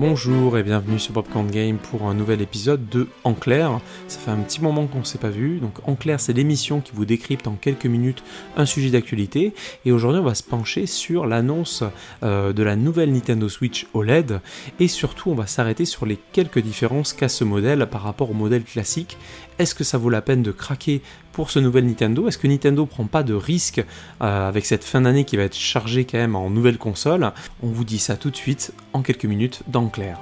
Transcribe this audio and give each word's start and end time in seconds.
Bonjour 0.00 0.56
et 0.56 0.62
bienvenue 0.62 0.98
sur 0.98 1.12
Popcorn 1.12 1.50
Game 1.50 1.76
pour 1.76 2.04
un 2.04 2.14
nouvel 2.14 2.40
épisode 2.40 2.88
de 2.88 3.06
En 3.22 3.34
clair. 3.34 3.80
Ça 4.08 4.18
fait 4.18 4.30
un 4.30 4.38
petit 4.38 4.62
moment 4.62 4.86
qu'on 4.86 5.00
ne 5.00 5.04
s'est 5.04 5.18
pas 5.18 5.28
vu. 5.28 5.58
Donc 5.58 5.86
En 5.86 5.94
clair, 5.94 6.18
c'est 6.20 6.32
l'émission 6.32 6.80
qui 6.80 6.92
vous 6.94 7.04
décrypte 7.04 7.46
en 7.46 7.52
quelques 7.52 7.84
minutes 7.84 8.24
un 8.56 8.64
sujet 8.64 8.88
d'actualité. 8.88 9.52
Et 9.84 9.92
aujourd'hui, 9.92 10.22
on 10.22 10.24
va 10.24 10.34
se 10.34 10.42
pencher 10.42 10.86
sur 10.86 11.26
l'annonce 11.26 11.84
euh, 12.22 12.54
de 12.54 12.62
la 12.62 12.76
nouvelle 12.76 13.12
Nintendo 13.12 13.46
Switch 13.50 13.88
OLED. 13.92 14.40
Et 14.78 14.88
surtout, 14.88 15.32
on 15.32 15.34
va 15.34 15.46
s'arrêter 15.46 15.84
sur 15.84 16.06
les 16.06 16.18
quelques 16.32 16.60
différences 16.60 17.12
qu'a 17.12 17.28
ce 17.28 17.44
modèle 17.44 17.86
par 17.90 18.00
rapport 18.00 18.30
au 18.30 18.34
modèle 18.34 18.64
classique. 18.64 19.18
Est-ce 19.58 19.74
que 19.74 19.84
ça 19.84 19.98
vaut 19.98 20.08
la 20.08 20.22
peine 20.22 20.42
de 20.42 20.52
craquer 20.52 21.02
pour 21.32 21.50
ce 21.50 21.58
nouvel 21.58 21.86
Nintendo 21.86 22.28
Est-ce 22.28 22.38
que 22.38 22.46
Nintendo 22.46 22.86
prend 22.86 23.06
pas 23.06 23.22
de 23.22 23.34
risque 23.34 23.78
euh, 23.78 24.48
avec 24.48 24.66
cette 24.66 24.84
fin 24.84 25.02
d'année 25.02 25.24
qui 25.24 25.36
va 25.36 25.44
être 25.44 25.56
chargée 25.56 26.04
quand 26.04 26.18
même 26.18 26.36
en 26.36 26.50
nouvelles 26.50 26.78
consoles? 26.78 27.32
On 27.62 27.68
vous 27.68 27.84
dit 27.84 27.98
ça 27.98 28.16
tout 28.16 28.30
de 28.30 28.36
suite 28.36 28.72
en 28.92 29.02
quelques 29.02 29.24
minutes 29.26 29.62
dans 29.68 29.88
Clair. 29.88 30.18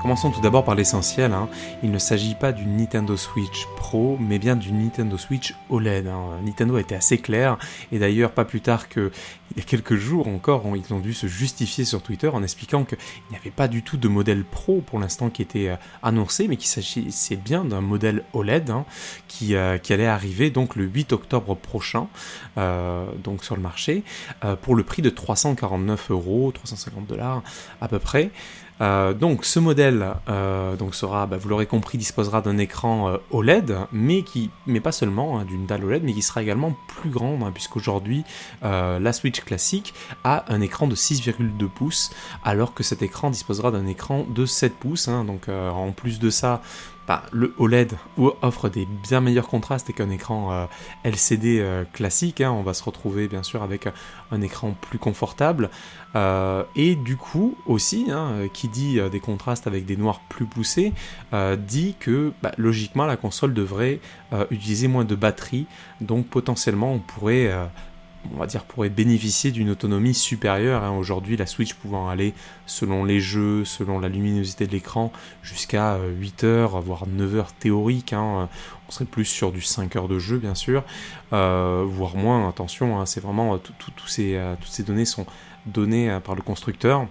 Commençons 0.00 0.30
tout 0.30 0.40
d'abord 0.40 0.64
par 0.64 0.74
l'essentiel. 0.74 1.34
Hein. 1.34 1.50
Il 1.82 1.90
ne 1.90 1.98
s'agit 1.98 2.34
pas 2.34 2.52
d'une 2.52 2.78
Nintendo 2.78 3.18
Switch 3.18 3.66
Pro, 3.76 4.16
mais 4.18 4.38
bien 4.38 4.56
d'une 4.56 4.82
Nintendo 4.82 5.18
Switch 5.18 5.54
OLED. 5.68 6.06
Hein. 6.06 6.38
Nintendo 6.42 6.76
a 6.76 6.80
été 6.80 6.94
assez 6.94 7.18
clair, 7.18 7.58
et 7.92 7.98
d'ailleurs 7.98 8.32
pas 8.32 8.46
plus 8.46 8.62
tard 8.62 8.88
qu'il 8.88 9.10
y 9.56 9.60
a 9.60 9.62
quelques 9.62 9.96
jours 9.96 10.26
encore, 10.26 10.64
ils 10.74 10.94
ont 10.94 11.00
dû 11.00 11.12
se 11.12 11.26
justifier 11.26 11.84
sur 11.84 12.00
Twitter 12.00 12.28
en 12.28 12.42
expliquant 12.42 12.84
qu'il 12.84 12.96
n'y 13.30 13.36
avait 13.36 13.50
pas 13.50 13.68
du 13.68 13.82
tout 13.82 13.98
de 13.98 14.08
modèle 14.08 14.44
Pro 14.44 14.80
pour 14.80 14.98
l'instant 14.98 15.28
qui 15.28 15.42
était 15.42 15.68
euh, 15.68 15.76
annoncé, 16.02 16.48
mais 16.48 16.56
qu'il 16.56 16.68
s'agissait 16.68 17.36
bien 17.36 17.66
d'un 17.66 17.82
modèle 17.82 18.24
OLED 18.32 18.70
hein, 18.70 18.86
qui, 19.28 19.54
euh, 19.54 19.76
qui, 19.76 19.92
allait 19.92 20.06
arriver 20.06 20.48
donc 20.48 20.76
le 20.76 20.84
8 20.84 21.12
octobre 21.12 21.54
prochain, 21.54 22.08
euh, 22.56 23.04
donc 23.22 23.44
sur 23.44 23.54
le 23.54 23.62
marché, 23.62 24.02
pour 24.62 24.74
le 24.74 24.82
prix 24.82 25.02
de 25.02 25.10
349 25.10 26.10
euros, 26.10 26.52
350 26.52 27.06
dollars 27.06 27.42
à 27.82 27.88
peu 27.88 27.98
près. 27.98 28.30
Euh, 28.80 29.12
donc 29.12 29.44
ce 29.44 29.58
modèle 29.58 30.14
euh, 30.28 30.76
sera, 30.92 31.26
bah, 31.26 31.36
vous 31.36 31.48
l'aurez 31.48 31.66
compris, 31.66 31.98
disposera 31.98 32.40
d'un 32.40 32.58
écran 32.58 33.10
euh, 33.10 33.16
OLED, 33.30 33.76
mais 33.92 34.22
qui, 34.22 34.50
pas 34.82 34.92
seulement 34.92 35.38
hein, 35.38 35.44
d'une 35.44 35.66
dalle 35.66 35.84
OLED, 35.84 36.02
mais 36.02 36.14
qui 36.14 36.22
sera 36.22 36.42
également 36.42 36.74
plus 36.88 37.10
grande, 37.10 37.42
hein, 37.42 37.50
puisqu'aujourd'hui 37.52 38.24
la 38.62 39.12
Switch 39.12 39.40
classique 39.40 39.94
a 40.24 40.44
un 40.48 40.60
écran 40.60 40.86
de 40.86 40.94
6,2 40.94 41.68
pouces, 41.68 42.10
alors 42.44 42.72
que 42.74 42.82
cet 42.82 43.02
écran 43.02 43.30
disposera 43.30 43.70
d'un 43.70 43.86
écran 43.86 44.26
de 44.28 44.46
7 44.46 44.74
pouces. 44.74 45.08
Hein. 45.08 45.24
donc 45.24 45.48
en 45.48 45.92
plus 45.92 46.18
de 46.18 46.30
ça, 46.30 46.62
bah, 47.06 47.24
le 47.32 47.54
OLED 47.58 47.96
offre 48.42 48.68
des 48.68 48.86
bien 48.86 49.20
meilleurs 49.20 49.48
contrastes 49.48 49.92
qu'un 49.92 50.10
écran 50.10 50.52
euh, 50.52 50.66
LCD 51.04 51.58
euh, 51.58 51.84
classique. 51.92 52.40
Hein. 52.40 52.52
On 52.52 52.62
va 52.62 52.74
se 52.74 52.84
retrouver 52.84 53.26
bien 53.26 53.42
sûr 53.42 53.62
avec 53.62 53.88
un 54.30 54.40
écran 54.40 54.76
plus 54.80 54.98
confortable. 54.98 55.70
Euh, 56.14 56.62
et 56.76 56.94
du 56.94 57.16
coup 57.16 57.56
aussi, 57.66 58.06
hein, 58.10 58.48
qui 58.52 58.68
dit 58.68 59.00
des 59.10 59.20
contrastes 59.20 59.66
avec 59.66 59.86
des 59.86 59.96
noirs 59.96 60.20
plus 60.28 60.44
poussés, 60.46 60.92
dit 61.58 61.96
que 61.98 62.32
bah, 62.42 62.52
logiquement 62.58 63.06
la 63.06 63.16
console 63.16 63.54
devrait 63.54 64.00
utiliser 64.50 64.86
moins 64.86 65.04
de 65.04 65.14
batterie. 65.14 65.66
Donc 66.00 66.26
potentiellement 66.26 66.92
on 66.92 66.98
pourrait 66.98 67.50
on 68.32 68.38
va 68.38 68.46
dire, 68.46 68.64
pourrait 68.64 68.90
bénéficier 68.90 69.50
d'une 69.50 69.70
autonomie 69.70 70.14
supérieure. 70.14 70.84
Hein. 70.84 70.90
Aujourd'hui, 70.90 71.36
la 71.36 71.46
Switch 71.46 71.74
pouvant 71.74 72.08
aller, 72.08 72.34
selon 72.66 73.04
les 73.04 73.20
jeux, 73.20 73.64
selon 73.64 73.98
la 73.98 74.08
luminosité 74.08 74.66
de 74.66 74.72
l'écran, 74.72 75.12
jusqu'à 75.42 75.98
8 75.98 76.44
euh, 76.44 76.62
heures, 76.62 76.80
voire 76.80 77.06
9 77.06 77.34
heures 77.36 77.52
théoriques. 77.52 78.12
Hein. 78.12 78.48
On 78.88 78.90
serait 78.90 79.04
plus 79.06 79.24
sur 79.24 79.52
du 79.52 79.62
5 79.62 79.96
heures 79.96 80.08
de 80.08 80.18
jeu, 80.18 80.38
bien 80.38 80.54
sûr, 80.54 80.84
euh, 81.32 81.84
voire 81.86 82.16
moins. 82.16 82.48
Attention, 82.48 83.00
hein. 83.00 83.06
c'est 83.06 83.20
vraiment, 83.20 83.54
euh, 83.54 83.58
toutes 83.58 84.08
ces 84.08 84.82
données 84.82 85.04
sont 85.04 85.26
données 85.66 86.18
par 86.24 86.34
le 86.34 86.42
constructeur 86.42 87.06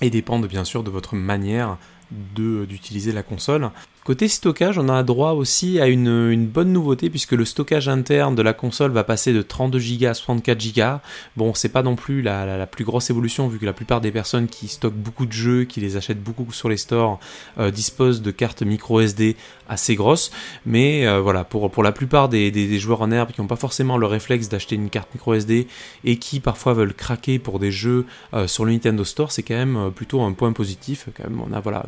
et 0.00 0.10
dépendent 0.10 0.46
bien 0.46 0.64
sûr 0.64 0.82
de 0.82 0.90
votre 0.90 1.14
manière 1.14 1.78
d'utiliser 2.10 3.12
la 3.12 3.22
console. 3.22 3.70
Côté 4.06 4.28
stockage, 4.28 4.78
on 4.78 4.88
a 4.88 5.02
droit 5.02 5.32
aussi 5.32 5.80
à 5.80 5.88
une, 5.88 6.46
bonne 6.46 6.72
nouveauté 6.72 7.10
puisque 7.10 7.32
le 7.32 7.44
stockage 7.44 7.88
interne 7.88 8.36
de 8.36 8.42
la 8.42 8.52
console 8.52 8.92
va 8.92 9.02
passer 9.02 9.32
de 9.32 9.42
32 9.42 9.80
Go 9.80 10.06
à 10.06 10.14
64 10.14 10.74
Go. 10.76 11.00
Bon, 11.36 11.54
c'est 11.54 11.70
pas 11.70 11.82
non 11.82 11.96
plus 11.96 12.22
la, 12.22 12.68
plus 12.68 12.84
grosse 12.84 13.10
évolution 13.10 13.48
vu 13.48 13.58
que 13.58 13.66
la 13.66 13.72
plupart 13.72 14.00
des 14.00 14.12
personnes 14.12 14.46
qui 14.46 14.68
stockent 14.68 14.94
beaucoup 14.94 15.26
de 15.26 15.32
jeux, 15.32 15.64
qui 15.64 15.80
les 15.80 15.96
achètent 15.96 16.22
beaucoup 16.22 16.52
sur 16.52 16.68
les 16.68 16.76
stores, 16.76 17.18
euh, 17.58 17.72
disposent 17.72 18.22
de 18.22 18.30
cartes 18.30 18.62
micro 18.62 19.00
SD 19.00 19.34
assez 19.68 19.96
grosses. 19.96 20.30
Mais 20.66 21.04
euh, 21.04 21.20
voilà, 21.20 21.42
pour, 21.42 21.82
la 21.82 21.90
plupart 21.90 22.28
des, 22.28 22.78
joueurs 22.78 23.02
en 23.02 23.10
herbe 23.10 23.32
qui 23.32 23.40
n'ont 23.40 23.48
pas 23.48 23.56
forcément 23.56 23.98
le 23.98 24.06
réflexe 24.06 24.48
d'acheter 24.48 24.76
une 24.76 24.88
carte 24.88 25.12
micro 25.14 25.34
SD 25.34 25.66
et 26.04 26.16
qui 26.18 26.38
parfois 26.38 26.74
veulent 26.74 26.94
craquer 26.94 27.40
pour 27.40 27.58
des 27.58 27.72
jeux 27.72 28.06
euh, 28.34 28.46
sur 28.46 28.64
le 28.64 28.70
Nintendo 28.70 29.02
Store, 29.02 29.32
c'est 29.32 29.42
quand 29.42 29.56
même 29.56 29.90
plutôt 29.92 30.22
un 30.22 30.32
point 30.32 30.52
positif. 30.52 31.08
Quand 31.16 31.28
même, 31.28 31.40
on 31.40 31.52
a 31.52 31.58
voilà 31.58 31.84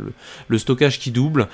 le, 0.48 0.58
stockage 0.58 0.98
qui 0.98 1.12
double 1.12 1.46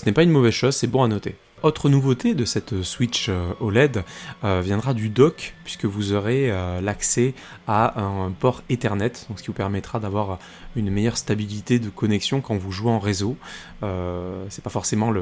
ce 0.00 0.06
n'est 0.06 0.12
pas 0.12 0.22
une 0.22 0.30
mauvaise 0.30 0.54
chose, 0.54 0.74
c'est 0.74 0.86
bon 0.86 1.02
à 1.02 1.08
noter. 1.08 1.36
Autre 1.62 1.90
nouveauté 1.90 2.32
de 2.32 2.46
cette 2.46 2.82
Switch 2.82 3.28
euh, 3.28 3.52
OLED 3.60 4.02
euh, 4.44 4.62
viendra 4.64 4.94
du 4.94 5.10
dock, 5.10 5.54
puisque 5.62 5.84
vous 5.84 6.14
aurez 6.14 6.50
euh, 6.50 6.80
l'accès 6.80 7.34
à 7.66 8.00
un 8.00 8.30
port 8.30 8.62
Ethernet, 8.70 9.12
ce 9.14 9.42
qui 9.42 9.48
vous 9.48 9.52
permettra 9.52 10.00
d'avoir 10.00 10.38
une 10.76 10.90
meilleure 10.90 11.16
stabilité 11.16 11.78
de 11.78 11.88
connexion 11.88 12.40
quand 12.40 12.56
vous 12.56 12.72
jouez 12.72 12.90
en 12.90 12.98
réseau. 12.98 13.36
c'est 13.80 14.62
pas 14.62 14.70
forcément 14.70 15.12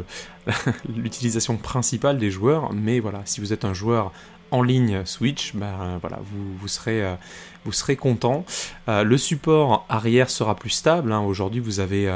l'utilisation 0.97 1.57
principale 1.57 2.19
des 2.19 2.31
joueurs, 2.31 2.73
mais 2.73 3.01
voilà, 3.01 3.23
si 3.25 3.41
vous 3.41 3.53
êtes 3.53 3.65
un 3.65 3.75
joueur 3.75 4.13
en 4.51 4.63
ligne 4.63 5.05
Switch, 5.05 5.55
ben 5.55 5.99
voilà, 6.01 6.19
vous, 6.23 6.57
vous 6.59 7.73
serez 7.73 7.97
content. 7.97 8.45
le 8.87 9.17
support 9.17 9.87
arrière 9.89 10.31
sera 10.31 10.55
plus 10.55 10.71
stable. 10.71 11.13
Hein. 11.13 11.21
Aujourd'hui, 11.21 11.61
vous 11.61 11.81
avez 11.81 12.09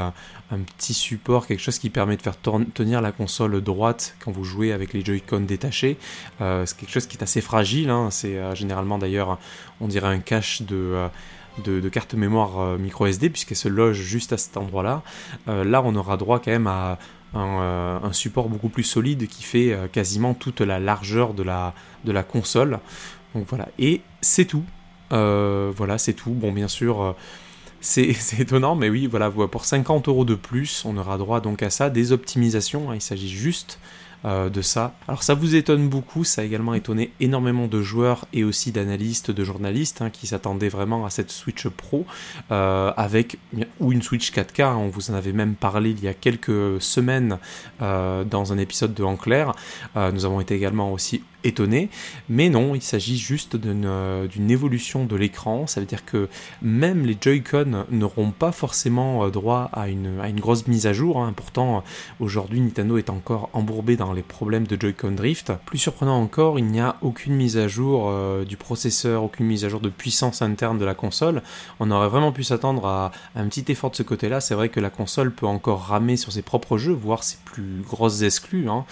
un 0.53 0.59
petit 0.59 0.93
support, 0.93 1.47
quelque 1.47 1.59
chose 1.59 1.79
qui 1.79 1.89
permet 1.89 2.15
de 2.15 2.21
faire 2.21 2.35
tenir 2.39 3.01
la 3.01 3.11
console 3.11 3.61
droite 3.61 4.15
quand 4.23 4.31
vous 4.31 4.43
jouez 4.43 4.71
avec 4.71 4.93
les 4.93 5.03
Joy-Con 5.03 5.41
détachés. 5.41 5.97
Euh, 6.41 6.65
c'est 6.65 6.77
quelque 6.77 6.91
chose 6.91 7.07
qui 7.07 7.17
est 7.17 7.23
assez 7.23 7.41
fragile, 7.41 7.89
hein. 7.89 8.09
c'est 8.11 8.37
euh, 8.37 8.55
généralement 8.55 8.97
d'ailleurs, 8.97 9.39
on 9.81 9.87
dirait 9.87 10.07
un 10.07 10.19
cache 10.19 10.61
de... 10.61 11.07
Euh, 11.67 11.81
de, 11.81 11.89
carte 11.89 12.15
mémoire 12.15 12.79
micro 12.79 13.05
SD 13.05 13.29
puisqu'elle 13.29 13.57
se 13.57 13.67
loge 13.67 13.97
juste 13.97 14.33
à 14.33 14.37
cet 14.37 14.57
endroit 14.57 14.81
là 14.81 15.03
là 15.45 15.83
on 15.85 15.95
aura 15.95 16.17
droit 16.17 16.39
quand 16.39 16.51
même 16.51 16.67
à 16.67 16.97
un, 17.35 18.11
support 18.11 18.49
beaucoup 18.49 18.69
plus 18.69 18.83
solide 18.83 19.27
qui 19.27 19.43
fait 19.43 19.77
quasiment 19.91 20.33
toute 20.33 20.61
la 20.61 20.79
largeur 20.79 21.33
de 21.33 21.43
la, 21.43 21.73
de 22.05 22.11
la 22.11 22.23
console. 22.23 22.79
Donc 23.33 23.47
voilà. 23.49 23.67
Et 23.79 24.01
c'est 24.21 24.45
tout. 24.45 24.63
Voilà 25.09 25.97
c'est 25.97 26.13
tout. 26.13 26.31
Bon 26.31 26.51
bien 26.51 26.67
sûr 26.67 27.15
c'est 27.83 28.39
étonnant, 28.39 28.75
mais 28.75 28.89
oui, 28.89 29.07
voilà, 29.07 29.29
pour 29.29 29.65
50 29.65 30.07
euros 30.07 30.23
de 30.23 30.35
plus, 30.35 30.83
on 30.85 30.95
aura 30.95 31.17
droit 31.17 31.41
donc 31.41 31.61
à 31.61 31.69
ça, 31.69 31.89
des 31.89 32.13
optimisations, 32.13 32.89
hein, 32.89 32.95
il 32.95 33.01
s'agit 33.01 33.29
juste 33.29 33.77
euh, 34.25 34.49
de 34.49 34.61
ça. 34.61 34.95
Alors 35.09 35.21
ça 35.21 35.33
vous 35.33 35.53
étonne 35.55 35.89
beaucoup, 35.89 36.23
ça 36.23 36.43
a 36.43 36.45
également 36.45 36.73
étonné 36.73 37.11
énormément 37.19 37.67
de 37.67 37.81
joueurs 37.81 38.25
et 38.31 38.45
aussi 38.45 38.71
d'analystes, 38.71 39.31
de 39.31 39.43
journalistes 39.43 40.01
hein, 40.01 40.09
qui 40.09 40.27
s'attendaient 40.27 40.69
vraiment 40.69 41.05
à 41.05 41.09
cette 41.09 41.29
Switch 41.29 41.67
Pro 41.67 42.05
euh, 42.49 42.93
avec 42.95 43.37
ou 43.81 43.91
une 43.91 44.01
Switch 44.01 44.31
4K. 44.31 44.63
Hein, 44.63 44.75
on 44.77 44.87
vous 44.87 45.11
en 45.11 45.15
avait 45.15 45.33
même 45.33 45.55
parlé 45.55 45.89
il 45.89 46.01
y 46.01 46.07
a 46.07 46.13
quelques 46.13 46.81
semaines 46.81 47.37
euh, 47.81 48.23
dans 48.23 48.53
un 48.53 48.57
épisode 48.57 48.93
de 48.93 49.03
En 49.03 49.17
clair. 49.17 49.51
nous 49.95 50.23
avons 50.23 50.39
été 50.39 50.55
également 50.55 50.93
aussi 50.93 51.21
étonné, 51.43 51.89
mais 52.29 52.47
non, 52.47 52.73
il 52.73 52.81
s'agit 52.81 53.17
juste 53.17 53.57
d'une 53.57 54.49
évolution 54.49 55.03
de 55.03 55.17
l'écran, 55.17 55.67
ça 55.67 55.81
veut 55.81 55.85
dire 55.85 56.05
que 56.05 56.29
même 56.61 57.05
les 57.05 57.17
Joy-Con 57.19 57.85
n'auront 57.91 58.31
pas 58.31 58.53
forcément 58.53 59.27
droit 59.27 59.69
à 59.73 59.89
une, 59.89 60.21
à 60.21 60.29
une 60.29 60.39
grosse 60.39 60.67
mise 60.67 60.87
à 60.87 60.93
jour, 60.93 61.21
hein. 61.21 61.33
pourtant 61.35 61.83
aujourd'hui 62.21 62.61
Nintendo 62.61 62.97
est 62.97 63.09
encore 63.09 63.49
embourbé 63.51 63.97
dans 63.97 64.12
les 64.13 64.21
problèmes 64.21 64.67
de 64.67 64.79
Joy-Con 64.79 65.11
Drift. 65.11 65.51
Plus 65.65 65.77
surprenant 65.77 66.19
encore, 66.19 66.59
il 66.59 66.65
n'y 66.65 66.79
a 66.79 66.97
aucune 67.01 67.33
mise 67.33 67.57
à 67.57 67.67
jour 67.67 68.09
euh, 68.09 68.45
du 68.45 68.57
processeur, 68.57 69.23
aucune 69.23 69.45
mise 69.45 69.65
à 69.65 69.69
jour 69.69 69.79
de 69.79 69.89
puissance 69.89 70.41
interne 70.41 70.77
de 70.77 70.85
la 70.85 70.93
console, 70.93 71.41
on 71.79 71.91
aurait 71.91 72.09
vraiment 72.09 72.31
pu 72.31 72.43
s'attendre 72.43 72.85
à, 72.85 73.11
un 73.35 73.47
petit 73.47 73.65
effort 73.71 73.91
de 73.91 73.95
ce 73.95 74.03
côté-là, 74.03 74.41
c'est 74.41 74.55
vrai 74.55 74.69
que 74.69 74.79
la 74.79 74.89
console 74.89 75.31
peut 75.31 75.47
encore 75.47 75.81
ramer 75.81 76.17
sur 76.17 76.31
ses 76.31 76.41
propres 76.41 76.77
jeux, 76.77 76.93
voire 76.93 77.23
ses 77.23 77.37
plus 77.45 77.81
grosses 77.87 78.21
exclus, 78.21 78.69
hein, 78.69 78.85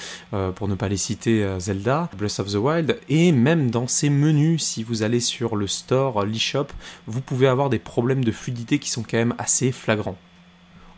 pour 0.56 0.68
ne 0.68 0.76
pas 0.76 0.88
les 0.88 0.98
citer 0.98 1.48
Zelda, 1.60 2.10
Breath 2.18 2.40
of 2.40 2.52
the 2.52 2.56
Wild 2.56 3.00
et 3.10 3.32
même 3.32 3.72
dans 3.72 3.88
ces 3.88 4.10
menus, 4.10 4.64
si 4.64 4.84
vous 4.84 5.04
allez 5.04 5.20
sur 5.20 5.56
le 5.56 5.68
store, 5.68 6.26
l'eShop, 6.26 6.68
vous 7.08 7.22
pouvez 7.22 7.48
avoir 7.48 7.70
des 7.70 7.80
problèmes 7.80 8.24
de 8.24 8.32
fluidité 8.32 8.80
qui 8.80 8.90
sont 8.90 9.04
quand 9.04 9.18
même 9.18 9.36
assez 9.38 9.72
flagrants. 9.72 10.18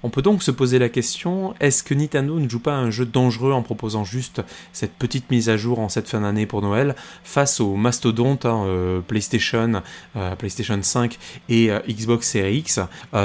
On 0.05 0.09
peut 0.09 0.21
donc 0.21 0.43
se 0.43 0.51
poser 0.51 0.79
la 0.79 0.89
question, 0.89 1.53
est-ce 1.61 1.81
que 1.81 1.93
Nintendo 1.93 2.37
ne 2.37 2.49
joue 2.49 2.59
pas 2.59 2.75
un 2.75 2.91
jeu 2.91 3.05
dangereux 3.05 3.53
en 3.53 3.61
proposant 3.61 4.03
juste 4.03 4.41
cette 4.73 4.91
petite 4.93 5.31
mise 5.31 5.47
à 5.47 5.55
jour 5.55 5.79
en 5.79 5.87
cette 5.87 6.09
fin 6.09 6.19
d'année 6.19 6.45
pour 6.45 6.61
Noël 6.61 6.93
face 7.23 7.61
aux 7.61 7.75
mastodontes 7.75 8.45
hein, 8.45 8.65
euh, 8.65 8.99
PlayStation, 8.99 9.81
euh, 10.17 10.35
PlayStation 10.35 10.77
5 10.81 11.17
et 11.47 11.71
euh, 11.71 11.79
Xbox 11.87 12.29
Series 12.29 12.57
X, 12.57 12.79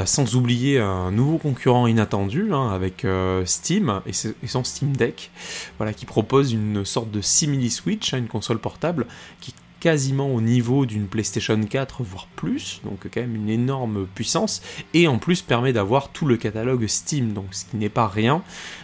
sans 0.05 0.37
oublier 0.37 0.79
un 0.79 1.11
nouveau 1.11 1.39
concurrent 1.39 1.87
inattendu 1.87 2.53
hein, 2.53 2.71
avec 2.71 3.07
Steam 3.45 4.01
et, 4.07 4.13
son 4.47 4.65
Steam 4.65 4.97
Deck, 4.97 5.31
qui 5.97 6.07
propose 6.07 6.53
une 6.53 6.85
sorte 6.85 7.11
de 7.11 7.21
simili 7.21 7.71
Switch, 7.71 8.13
une 8.13 8.29
console 8.29 8.59
portable 8.59 9.07
qui 9.41 9.53
quasiment 9.81 10.35
au 10.35 10.41
niveau 10.41 10.87
d'une 10.87 11.07
PlayStation 11.07 11.61
4, 11.61 12.03
voire 12.03 12.27
plus, 12.37 12.81
donc 12.85 13.09
quand 13.13 13.21
même 13.21 13.37
une 13.37 13.49
énorme 13.49 14.07
puissance, 14.15 14.63
et 14.95 15.07
en 15.07 15.19
plus 15.19 15.43
permet 15.43 15.73
d'avoir 15.73 16.11
tout 16.11 16.27
le 16.27 16.37
catalogue 16.37 16.87
Steam, 16.87 17.33
donc 17.33 17.47
ce 17.53 17.65
qui 17.65 17.77
n'est 17.77 17.89
pas 17.89 18.09
rien, 18.09 18.43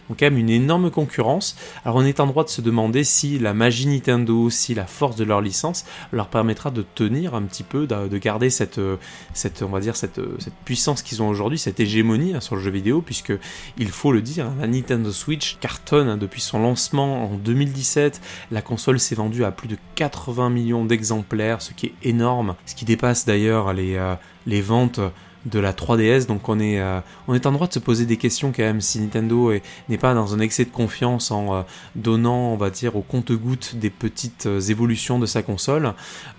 donc 0.09 0.21
quand 0.21 0.27
même 0.27 0.39
une 0.39 0.51
énorme 0.51 0.91
concurrence. 0.91 1.57
Alors 1.85 1.97
on 1.97 2.05
est 2.05 2.21
en 2.21 2.27
droit 2.27 2.45
de 2.45 2.49
se 2.49 2.61
demander 2.61 3.05
si 3.05 3.39
la 3.39 3.55
magie 3.55 3.87
Nintendo, 3.87 4.51
si 4.51 4.75
la 4.75 4.87
force 4.87 5.17
de 5.17 5.25
leur 5.25 5.41
licence 5.41 5.85
leur 6.13 6.29
permettra 6.29 6.71
de 6.71 6.83
tenir 6.83 7.35
un 7.35 7.43
petit 7.43 7.63
peu, 7.63 7.87
de 7.87 8.19
garder 8.19 8.51
cette, 8.51 8.81
cette 9.33 9.65
puissance 10.65 11.03
qu'ils 11.03 11.23
ont 11.23 11.29
aujourd'hui, 11.29 11.59
cette 11.59 11.81
hégémonie 11.81 12.35
hein, 12.35 12.41
sur 12.41 12.57
le 12.57 12.63
jeu 12.63 12.71
vidéo, 12.71 13.03
puisque 13.03 13.33
il 13.79 13.89
faut 13.89 14.13
le 14.13 14.23
dire, 14.23 14.51
la 14.61 14.67
Nintendo 14.67 15.11
Switch 15.13 15.59
cartonne 15.61 16.09
hein, 16.09 16.17
depuis 16.17 16.41
son 16.41 16.61
lancement 16.61 17.25
en 17.25 17.35
2017. 17.37 18.21
La 18.51 18.63
console 18.63 19.01
s'est 19.01 19.15
vendue 19.15 19.45
à 19.45 19.51
plus 19.51 19.69
de 19.69 19.77
80 19.97 20.51
millions 20.51 20.84
d'exemplaires, 20.85 21.63
ce 21.63 21.73
qui 21.73 21.87
est 21.87 21.95
énorme, 22.03 22.55
ce 22.67 22.75
qui 22.75 22.85
dépasse 22.85 23.27
d'ailleurs 23.27 23.73
les, 23.73 23.97
euh, 23.97 24.15
les 24.47 24.61
ventes 24.61 25.01
de 25.47 25.59
la 25.59 25.73
3DS, 25.75 26.27
donc 26.27 26.49
on 26.49 26.59
est, 26.59 26.81
euh, 26.81 27.01
on 27.29 27.35
est 27.35 27.45
en 27.45 27.53
droit 27.53 27.67
de 27.67 27.73
se 27.73 27.79
poser 27.79 28.07
des 28.07 28.17
questions 28.17 28.51
quand 28.51 28.63
même 28.63 28.81
si 28.81 28.99
Nintendo 28.99 29.53
n'est 29.91 29.99
pas 29.99 30.15
dans 30.15 30.35
un 30.35 30.41
excès 30.41 30.65
de 30.65 30.71
confiance 30.71 31.31
en 31.31 31.55
euh, 31.55 31.63
donnant, 31.97 32.53
on 32.53 32.57
va 32.57 32.71
dire, 32.71 32.97
au 32.97 33.03
compte-goutte 33.03 33.77
des 33.77 33.91
petites 33.91 34.47
évolutions 34.47 35.19
de 35.19 35.27
sa 35.27 35.43
console 35.43 35.93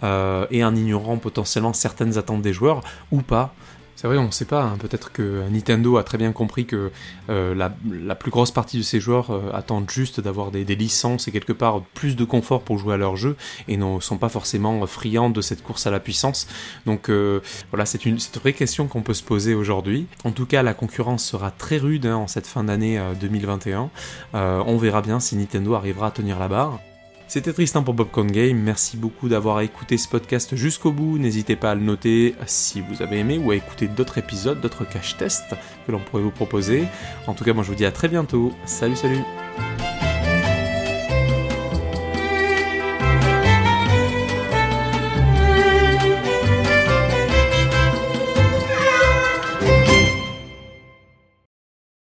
et 0.03 0.63
en 0.63 0.75
ignorant 0.75 1.17
potentiellement 1.17 1.73
certaines 1.73 2.17
attentes 2.17 2.41
des 2.41 2.53
joueurs 2.53 2.81
ou 3.11 3.21
pas. 3.21 3.53
C'est 3.95 4.07
vrai, 4.07 4.17
on 4.17 4.25
ne 4.25 4.31
sait 4.31 4.45
pas. 4.45 4.63
Hein. 4.63 4.77
Peut-être 4.77 5.11
que 5.11 5.47
Nintendo 5.49 5.97
a 5.97 6.03
très 6.03 6.17
bien 6.17 6.33
compris 6.33 6.65
que 6.65 6.91
euh, 7.29 7.55
la, 7.55 8.15
plus 8.15 8.29
grosse 8.29 8.51
partie 8.51 8.77
de 8.77 8.83
ses 8.83 8.99
joueurs 8.99 9.31
euh, 9.31 9.51
attendent 9.53 9.89
juste 9.89 10.19
d'avoir 10.19 10.51
des, 10.51 10.65
licences 10.75 11.29
et 11.29 11.31
quelque 11.31 11.53
part 11.53 11.81
plus 11.93 12.17
de 12.17 12.25
confort 12.25 12.61
pour 12.61 12.77
jouer 12.77 12.95
à 12.95 12.97
leur 12.97 13.15
jeu 13.15 13.37
et 13.69 13.77
ne 13.77 13.99
sont 14.01 14.17
pas 14.17 14.27
forcément 14.27 14.85
friands 14.85 15.29
de 15.29 15.39
cette 15.39 15.63
course 15.63 15.87
à 15.87 15.91
la 15.91 16.01
puissance. 16.01 16.47
Donc 16.85 17.09
euh, 17.09 17.39
voilà, 17.71 17.85
c'est 17.85 18.05
une, 18.05 18.17
vraie 18.35 18.53
question 18.53 18.87
qu'on 18.87 19.01
peut 19.01 19.13
se 19.13 19.23
poser 19.23 19.53
aujourd'hui. 19.53 20.07
En 20.25 20.31
tout 20.31 20.45
cas, 20.45 20.61
la 20.61 20.73
concurrence 20.73 21.23
sera 21.23 21.51
très 21.51 21.77
rude 21.77 22.05
hein, 22.05 22.17
en 22.17 22.27
cette 22.27 22.47
fin 22.47 22.65
d'année 22.65 23.01
2021. 23.21 23.89
on 24.33 24.77
verra 24.77 25.01
bien 25.01 25.21
si 25.21 25.37
Nintendo 25.37 25.73
arrivera 25.75 26.07
à 26.07 26.11
tenir 26.11 26.37
la 26.37 26.49
barre. 26.49 26.79
C'était 27.27 27.53
Tristan 27.53 27.83
pour 27.83 27.95
Popcorn 27.95 28.31
Game, 28.31 28.57
merci 28.57 28.97
beaucoup 28.97 29.27
d'avoir 29.27 29.61
écouté 29.61 29.97
ce 29.97 30.07
podcast 30.07 30.55
jusqu'au 30.55 30.91
bout, 30.91 31.17
n'hésitez 31.17 31.55
pas 31.55 31.71
à 31.71 31.75
le 31.75 31.81
noter 31.81 32.35
si 32.45 32.81
vous 32.81 33.01
avez 33.01 33.17
aimé 33.17 33.41
ou 33.43 33.51
à 33.51 33.55
écouter 33.55 33.87
d'autres 33.87 34.19
épisodes, 34.19 34.61
d'autres 34.61 34.85
cache 34.85 35.17
tests 35.17 35.55
que 35.85 35.91
l'on 35.91 35.99
pourrait 35.99 36.21
vous 36.21 36.31
proposer. 36.31 36.85
En 37.25 37.33
tout 37.33 37.43
cas 37.43 37.53
moi 37.53 37.63
je 37.63 37.69
vous 37.69 37.75
dis 37.75 37.85
à 37.85 37.91
très 37.91 38.07
bientôt, 38.07 38.53
salut 38.65 38.95
salut 38.95 39.21